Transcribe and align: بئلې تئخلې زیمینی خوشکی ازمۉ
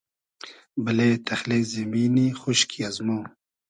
بئلې 0.83 1.09
تئخلې 1.27 1.59
زیمینی 1.71 2.27
خوشکی 2.39 2.79
ازمۉ 2.89 3.09